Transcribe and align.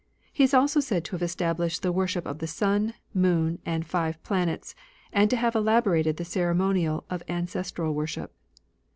He 0.33 0.43
is 0.43 0.55
also 0.55 0.79
said 0.79 1.05
to 1.05 1.11
have 1.11 1.21
established 1.21 1.83
the 1.83 1.91
worship 1.91 2.25
of 2.25 2.39
the 2.39 2.47
sun, 2.47 2.95
moon, 3.13 3.59
and 3.67 3.85
five 3.85 4.19
planets, 4.23 4.73
and 5.13 5.29
to 5.29 5.35
have 5.35 5.53
elaborated 5.55 6.17
the 6.17 6.25
ceremonial 6.25 7.03
of 7.11 7.21
ancestral 7.29 7.93
worship. 7.93 8.33